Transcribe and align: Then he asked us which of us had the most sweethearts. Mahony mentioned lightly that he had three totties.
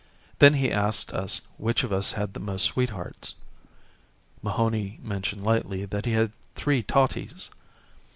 Then 0.39 0.55
he 0.55 0.71
asked 0.71 1.13
us 1.13 1.41
which 1.57 1.83
of 1.83 1.93
us 1.93 2.13
had 2.13 2.33
the 2.33 2.39
most 2.39 2.63
sweethearts. 2.65 3.35
Mahony 4.41 4.99
mentioned 5.03 5.43
lightly 5.43 5.85
that 5.85 6.07
he 6.07 6.13
had 6.13 6.31
three 6.55 6.81
totties. 6.81 7.51